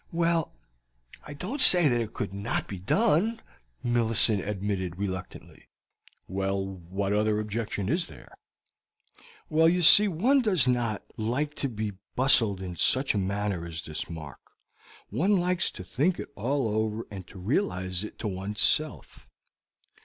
"Well, 0.11 0.51
I 1.27 1.35
don't 1.35 1.61
say 1.61 1.87
that 1.87 2.15
could 2.15 2.33
not 2.33 2.67
be 2.67 2.79
done," 2.79 3.39
Millicent 3.83 4.41
admitted 4.41 4.97
reluctantly. 4.97 5.67
"Well, 6.27 6.65
what 6.65 7.13
other 7.13 7.39
objection 7.39 7.87
is 7.87 8.07
there?" 8.07 8.33
"Well, 9.47 9.69
you 9.69 9.83
see, 9.83 10.07
one 10.07 10.41
does 10.41 10.65
not, 10.67 11.03
like 11.17 11.53
to 11.57 11.69
be 11.69 11.91
bustled 12.15 12.63
in 12.63 12.77
such 12.77 13.13
a 13.13 13.19
matter 13.19 13.63
as 13.63 13.83
this, 13.83 14.09
Mark. 14.09 14.39
One 15.09 15.37
likes 15.37 15.69
to 15.69 15.83
think 15.83 16.17
it 16.19 16.29
all 16.35 16.67
over 16.69 17.05
and 17.11 17.27
to 17.27 17.37
realize 17.37 18.03
it 18.03 18.17
to 18.21 18.27
one's 18.27 18.59
self." 18.59 19.27